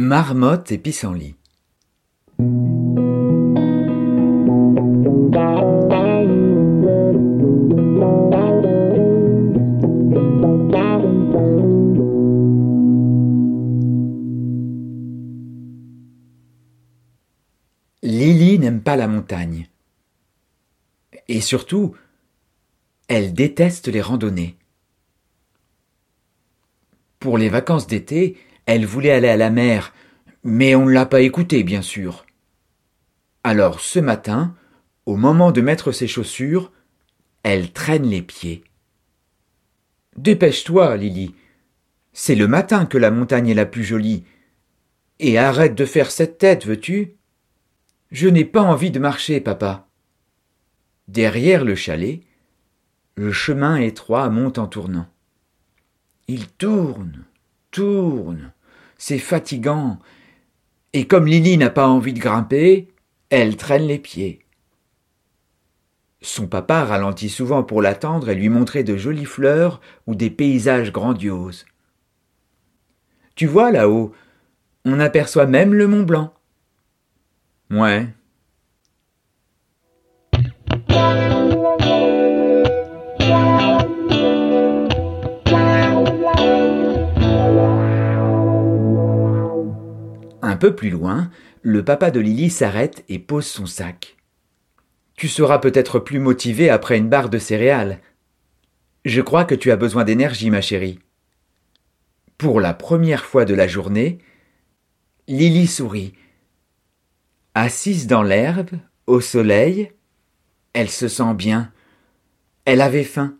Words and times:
Marmotte 0.00 0.70
et 0.70 0.78
pissenlit. 0.78 1.34
Lily 18.04 18.60
n'aime 18.60 18.80
pas 18.80 18.94
la 18.94 19.08
montagne. 19.08 19.68
Et 21.26 21.40
surtout, 21.40 21.96
elle 23.08 23.34
déteste 23.34 23.88
les 23.88 24.00
randonnées. 24.00 24.56
Pour 27.18 27.36
les 27.36 27.48
vacances 27.48 27.88
d'été, 27.88 28.36
elle 28.68 28.84
voulait 28.84 29.12
aller 29.12 29.28
à 29.28 29.38
la 29.38 29.48
mer, 29.48 29.94
mais 30.44 30.74
on 30.74 30.84
ne 30.84 30.92
l'a 30.92 31.06
pas 31.06 31.22
écoutée, 31.22 31.64
bien 31.64 31.80
sûr. 31.80 32.26
Alors 33.42 33.80
ce 33.80 33.98
matin, 33.98 34.54
au 35.06 35.16
moment 35.16 35.52
de 35.52 35.62
mettre 35.62 35.90
ses 35.90 36.06
chaussures, 36.06 36.70
elle 37.42 37.72
traîne 37.72 38.04
les 38.04 38.20
pieds. 38.20 38.62
Dépêche-toi, 40.18 40.98
Lily. 40.98 41.34
C'est 42.12 42.34
le 42.34 42.46
matin 42.46 42.84
que 42.84 42.98
la 42.98 43.10
montagne 43.10 43.48
est 43.48 43.54
la 43.54 43.64
plus 43.64 43.84
jolie. 43.84 44.24
Et 45.18 45.38
arrête 45.38 45.74
de 45.74 45.86
faire 45.86 46.10
cette 46.10 46.36
tête, 46.36 46.66
veux-tu? 46.66 47.14
Je 48.10 48.28
n'ai 48.28 48.44
pas 48.44 48.60
envie 48.60 48.90
de 48.90 48.98
marcher, 48.98 49.40
papa. 49.40 49.88
Derrière 51.06 51.64
le 51.64 51.74
chalet, 51.74 52.20
le 53.14 53.32
chemin 53.32 53.76
étroit 53.76 54.28
monte 54.28 54.58
en 54.58 54.66
tournant. 54.66 55.08
Il 56.26 56.48
tourne, 56.48 57.24
tourne, 57.70 58.52
c'est 58.98 59.18
fatigant, 59.18 59.98
et 60.92 61.06
comme 61.06 61.26
Lily 61.26 61.56
n'a 61.56 61.70
pas 61.70 61.86
envie 61.86 62.12
de 62.12 62.20
grimper, 62.20 62.88
elle 63.30 63.56
traîne 63.56 63.86
les 63.86 63.98
pieds. 63.98 64.44
Son 66.20 66.48
papa 66.48 66.84
ralentit 66.84 67.28
souvent 67.28 67.62
pour 67.62 67.80
l'attendre 67.80 68.28
et 68.28 68.34
lui 68.34 68.48
montrer 68.48 68.82
de 68.82 68.96
jolies 68.96 69.24
fleurs 69.24 69.80
ou 70.06 70.14
des 70.14 70.30
paysages 70.30 70.92
grandioses. 70.92 71.64
Tu 73.36 73.46
vois 73.46 73.70
là-haut, 73.70 74.12
on 74.84 74.98
aperçoit 74.98 75.46
même 75.46 75.74
le 75.74 75.86
Mont 75.86 76.02
Blanc. 76.02 76.34
Ouais. 77.70 78.08
Peu 90.58 90.74
plus 90.74 90.90
loin, 90.90 91.30
le 91.62 91.82
papa 91.84 92.10
de 92.10 92.20
Lily 92.20 92.50
s'arrête 92.50 93.04
et 93.08 93.18
pose 93.18 93.46
son 93.46 93.66
sac. 93.66 94.16
Tu 95.14 95.26
seras 95.28 95.58
peut-être 95.58 95.98
plus 95.98 96.18
motivé 96.18 96.70
après 96.70 96.98
une 96.98 97.08
barre 97.08 97.30
de 97.30 97.38
céréales. 97.38 98.00
Je 99.04 99.20
crois 99.20 99.44
que 99.44 99.54
tu 99.54 99.70
as 99.70 99.76
besoin 99.76 100.04
d'énergie, 100.04 100.50
ma 100.50 100.60
chérie. 100.60 101.00
Pour 102.36 102.60
la 102.60 102.74
première 102.74 103.24
fois 103.24 103.44
de 103.44 103.54
la 103.54 103.66
journée, 103.66 104.18
Lily 105.26 105.66
sourit. 105.66 106.14
Assise 107.54 108.06
dans 108.06 108.22
l'herbe, 108.22 108.70
au 109.06 109.20
soleil, 109.20 109.90
elle 110.72 110.90
se 110.90 111.08
sent 111.08 111.34
bien. 111.34 111.72
Elle 112.64 112.80
avait 112.80 113.02
faim. 113.02 113.36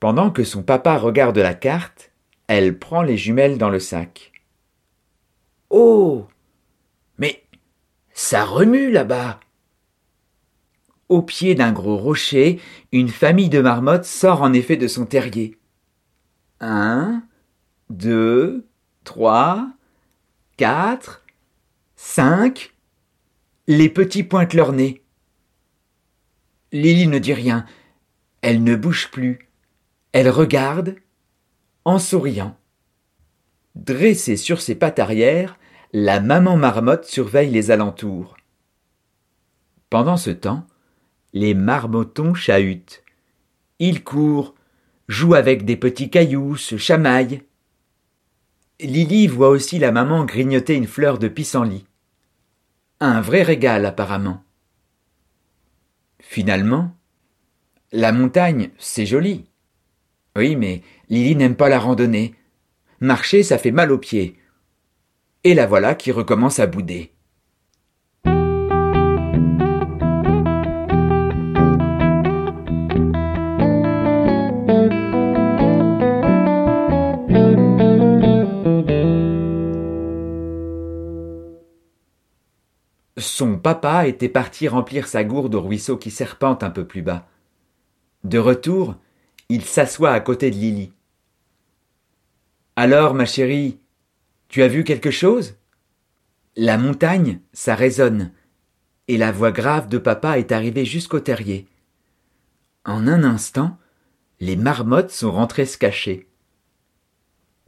Pendant 0.00 0.30
que 0.30 0.42
son 0.42 0.62
papa 0.62 0.96
regarde 0.96 1.38
la 1.38 1.54
carte, 1.54 2.10
elle 2.48 2.78
prend 2.78 3.02
les 3.02 3.16
jumelles 3.16 3.58
dans 3.58 3.70
le 3.70 3.78
sac. 3.78 4.29
Oh. 5.70 6.26
Mais. 7.18 7.44
Ça 8.12 8.44
remue 8.44 8.90
là-bas. 8.90 9.40
Au 11.08 11.22
pied 11.22 11.54
d'un 11.54 11.72
gros 11.72 11.96
rocher, 11.96 12.60
une 12.92 13.08
famille 13.08 13.48
de 13.48 13.60
marmottes 13.60 14.04
sort 14.04 14.42
en 14.42 14.52
effet 14.52 14.76
de 14.76 14.86
son 14.86 15.06
terrier. 15.06 15.58
Un, 16.60 17.24
deux, 17.88 18.68
trois, 19.04 19.72
quatre, 20.56 21.24
cinq. 21.96 22.74
Les 23.66 23.88
petits 23.88 24.22
pointent 24.22 24.54
leur 24.54 24.72
nez. 24.72 25.02
Lily 26.72 27.06
ne 27.06 27.18
dit 27.18 27.34
rien. 27.34 27.66
Elle 28.42 28.62
ne 28.62 28.76
bouge 28.76 29.10
plus. 29.10 29.48
Elle 30.12 30.28
regarde 30.28 30.96
en 31.84 31.98
souriant. 31.98 32.56
Dressée 33.74 34.36
sur 34.36 34.60
ses 34.60 34.74
pattes 34.74 34.98
arrière, 34.98 35.58
la 35.92 36.20
maman 36.20 36.56
marmotte 36.56 37.04
surveille 37.04 37.50
les 37.50 37.70
alentours. 37.70 38.36
Pendant 39.88 40.16
ce 40.16 40.30
temps, 40.30 40.66
les 41.32 41.54
marmottons 41.54 42.32
chahutent. 42.34 43.02
Ils 43.80 44.04
courent, 44.04 44.54
jouent 45.08 45.34
avec 45.34 45.64
des 45.64 45.76
petits 45.76 46.10
cailloux, 46.10 46.56
se 46.56 46.76
chamaillent. 46.76 47.42
Lily 48.78 49.26
voit 49.26 49.48
aussi 49.48 49.78
la 49.78 49.90
maman 49.90 50.24
grignoter 50.24 50.74
une 50.74 50.86
fleur 50.86 51.18
de 51.18 51.28
pissenlit. 51.28 51.86
Un 53.00 53.20
vrai 53.20 53.42
régal 53.42 53.84
apparemment. 53.84 54.44
Finalement, 56.20 56.96
la 57.90 58.12
montagne, 58.12 58.70
c'est 58.78 59.06
joli. 59.06 59.46
Oui, 60.36 60.54
mais 60.54 60.82
Lily 61.08 61.34
n'aime 61.34 61.56
pas 61.56 61.68
la 61.68 61.80
randonnée. 61.80 62.36
Marcher, 63.00 63.42
ça 63.42 63.58
fait 63.58 63.72
mal 63.72 63.90
aux 63.90 63.98
pieds. 63.98 64.39
Et 65.42 65.54
la 65.54 65.66
voilà 65.66 65.94
qui 65.94 66.12
recommence 66.12 66.58
à 66.58 66.66
bouder. 66.66 67.14
Son 83.16 83.56
papa 83.56 84.06
était 84.06 84.28
parti 84.28 84.68
remplir 84.68 85.08
sa 85.08 85.24
gourde 85.24 85.54
au 85.54 85.62
ruisseau 85.62 85.96
qui 85.96 86.10
serpente 86.10 86.62
un 86.62 86.68
peu 86.68 86.86
plus 86.86 87.00
bas. 87.00 87.26
De 88.24 88.38
retour, 88.38 88.96
il 89.48 89.64
s'assoit 89.64 90.12
à 90.12 90.20
côté 90.20 90.50
de 90.50 90.56
Lily. 90.56 90.92
Alors, 92.76 93.14
ma 93.14 93.24
chérie, 93.24 93.79
tu 94.50 94.64
as 94.64 94.68
vu 94.68 94.82
quelque 94.84 95.12
chose? 95.12 95.54
La 96.56 96.76
montagne, 96.76 97.40
ça 97.52 97.76
résonne, 97.76 98.32
et 99.06 99.16
la 99.16 99.30
voix 99.30 99.52
grave 99.52 99.88
de 99.88 99.96
papa 99.96 100.38
est 100.38 100.50
arrivée 100.50 100.84
jusqu'au 100.84 101.20
terrier. 101.20 101.68
En 102.84 103.06
un 103.06 103.22
instant, 103.22 103.78
les 104.40 104.56
marmottes 104.56 105.12
sont 105.12 105.30
rentrées 105.30 105.66
se 105.66 105.78
cacher. 105.78 106.28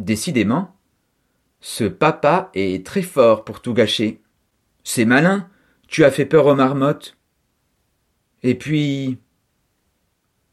Décidément, 0.01 0.77
ce 1.61 1.85
papa 1.85 2.51
est 2.55 2.85
très 2.85 3.03
fort 3.03 3.45
pour 3.45 3.63
tout 3.63 3.75
gâcher. 3.75 4.21
C'est 4.83 5.05
malin, 5.05 5.49
tu 5.87 6.05
as 6.05 6.11
fait 6.11 6.27
peur 6.27 6.47
aux 6.47 6.57
marmottes. 6.57 7.17
Et 8.43 8.57
puis. 8.57 9.19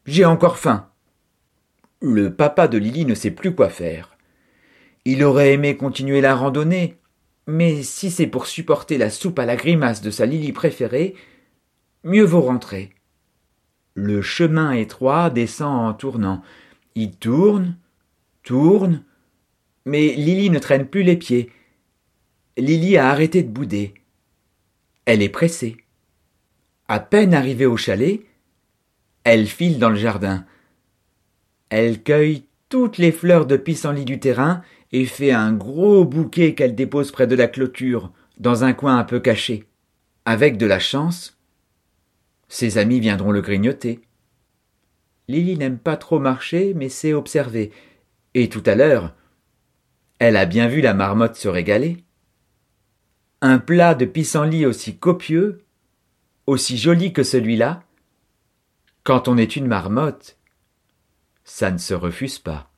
J'ai 0.06 0.24
encore 0.24 0.58
faim. 0.58 0.88
Le 2.00 2.32
papa 2.32 2.68
de 2.68 2.78
Lily 2.78 3.04
ne 3.04 3.14
sait 3.14 3.32
plus 3.32 3.52
quoi 3.52 3.68
faire. 3.68 4.16
Il 5.12 5.24
aurait 5.24 5.54
aimé 5.54 5.76
continuer 5.76 6.20
la 6.20 6.36
randonnée, 6.36 6.96
mais 7.48 7.82
si 7.82 8.12
c'est 8.12 8.28
pour 8.28 8.46
supporter 8.46 8.96
la 8.96 9.10
soupe 9.10 9.40
à 9.40 9.44
la 9.44 9.56
grimace 9.56 10.02
de 10.02 10.10
sa 10.12 10.24
Lily 10.24 10.52
préférée, 10.52 11.16
mieux 12.04 12.22
vaut 12.22 12.42
rentrer. 12.42 12.90
Le 13.94 14.22
chemin 14.22 14.70
étroit 14.70 15.28
descend 15.30 15.88
en 15.88 15.94
tournant. 15.94 16.44
Il 16.94 17.16
tourne, 17.16 17.76
tourne, 18.44 19.02
mais 19.84 20.14
Lily 20.14 20.48
ne 20.48 20.60
traîne 20.60 20.86
plus 20.86 21.02
les 21.02 21.16
pieds. 21.16 21.50
Lily 22.56 22.96
a 22.96 23.10
arrêté 23.10 23.42
de 23.42 23.50
bouder. 23.50 23.94
Elle 25.06 25.22
est 25.22 25.28
pressée. 25.28 25.76
À 26.86 27.00
peine 27.00 27.34
arrivée 27.34 27.66
au 27.66 27.76
chalet, 27.76 28.20
elle 29.24 29.48
file 29.48 29.80
dans 29.80 29.90
le 29.90 29.96
jardin. 29.96 30.46
Elle 31.68 32.00
cueille 32.00 32.44
toutes 32.68 32.98
les 32.98 33.10
fleurs 33.10 33.46
de 33.46 33.56
pissenlit 33.56 34.04
du 34.04 34.20
terrain 34.20 34.62
et 34.92 35.06
fait 35.06 35.32
un 35.32 35.52
gros 35.52 36.04
bouquet 36.04 36.54
qu'elle 36.54 36.74
dépose 36.74 37.12
près 37.12 37.26
de 37.26 37.36
la 37.36 37.48
clôture, 37.48 38.12
dans 38.38 38.64
un 38.64 38.72
coin 38.72 38.98
un 38.98 39.04
peu 39.04 39.20
caché. 39.20 39.66
Avec 40.24 40.56
de 40.56 40.66
la 40.66 40.78
chance, 40.78 41.38
ses 42.48 42.78
amis 42.78 43.00
viendront 43.00 43.30
le 43.30 43.40
grignoter. 43.40 44.00
Lily 45.28 45.56
n'aime 45.56 45.78
pas 45.78 45.96
trop 45.96 46.18
marcher, 46.18 46.74
mais 46.74 46.88
sait 46.88 47.12
observer. 47.12 47.70
Et 48.34 48.48
tout 48.48 48.62
à 48.66 48.74
l'heure, 48.74 49.14
elle 50.18 50.36
a 50.36 50.46
bien 50.46 50.66
vu 50.66 50.80
la 50.80 50.94
marmotte 50.94 51.36
se 51.36 51.48
régaler. 51.48 52.04
Un 53.40 53.58
plat 53.58 53.94
de 53.94 54.04
pissenlit 54.04 54.66
aussi 54.66 54.98
copieux, 54.98 55.64
aussi 56.46 56.76
joli 56.76 57.12
que 57.12 57.22
celui-là, 57.22 57.84
quand 59.04 59.28
on 59.28 59.38
est 59.38 59.56
une 59.56 59.66
marmotte, 59.66 60.36
ça 61.44 61.70
ne 61.70 61.78
se 61.78 61.94
refuse 61.94 62.38
pas. 62.38 62.70